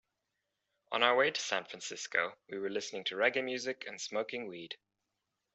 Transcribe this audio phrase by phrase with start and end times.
[0.91, 4.77] On our way to San Francisco, we were listening to reggae music and smoking weed.